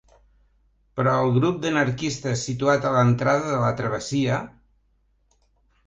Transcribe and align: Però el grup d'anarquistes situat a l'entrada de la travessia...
Però 0.99 1.13
el 1.25 1.33
grup 1.35 1.59
d'anarquistes 1.67 2.47
situat 2.49 2.87
a 2.87 2.95
l'entrada 2.99 3.47
de 3.55 3.63
la 3.69 3.71
travessia... 3.83 4.45